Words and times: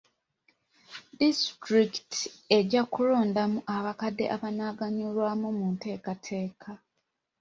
Disitulikiti 1.19 2.21
ejja 2.57 2.81
kulondamu 2.93 3.57
abakadde 3.75 4.25
abanaaganyulwa 4.35 5.29
mu 5.41 5.49
nteekateeka. 5.73 6.71